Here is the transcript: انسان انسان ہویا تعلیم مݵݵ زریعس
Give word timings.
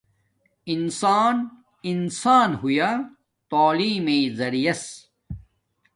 انسان 0.73 1.35
انسان 1.91 2.49
ہویا 2.61 2.89
تعلیم 3.51 3.97
مݵݵ 4.05 4.23
زریعس 4.37 4.83